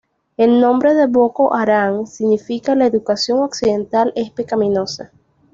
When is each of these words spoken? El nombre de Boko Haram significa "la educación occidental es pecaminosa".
El 0.35 0.59
nombre 0.59 0.95
de 0.95 1.05
Boko 1.05 1.53
Haram 1.53 2.07
significa 2.07 2.73
"la 2.73 2.87
educación 2.87 3.37
occidental 3.43 4.11
es 4.15 4.31
pecaminosa". 4.31 5.11